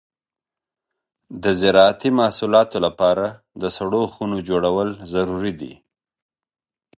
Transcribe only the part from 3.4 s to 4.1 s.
د سړو